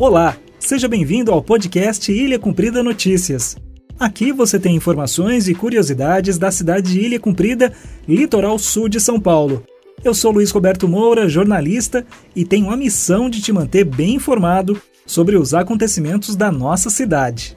Olá, 0.00 0.34
seja 0.58 0.88
bem-vindo 0.88 1.30
ao 1.30 1.42
podcast 1.42 2.10
Ilha 2.10 2.38
Cumprida 2.38 2.82
Notícias. 2.82 3.54
Aqui 3.98 4.32
você 4.32 4.58
tem 4.58 4.74
informações 4.74 5.46
e 5.46 5.54
curiosidades 5.54 6.38
da 6.38 6.50
cidade 6.50 6.90
de 6.90 7.00
Ilha 7.00 7.20
Cumprida, 7.20 7.70
litoral 8.08 8.58
sul 8.58 8.88
de 8.88 8.98
São 8.98 9.20
Paulo. 9.20 9.62
Eu 10.02 10.14
sou 10.14 10.32
Luiz 10.32 10.50
Roberto 10.52 10.88
Moura, 10.88 11.28
jornalista, 11.28 12.06
e 12.34 12.46
tenho 12.46 12.70
a 12.70 12.78
missão 12.78 13.28
de 13.28 13.42
te 13.42 13.52
manter 13.52 13.84
bem 13.84 14.14
informado 14.14 14.80
sobre 15.04 15.36
os 15.36 15.52
acontecimentos 15.52 16.34
da 16.34 16.50
nossa 16.50 16.88
cidade. 16.88 17.54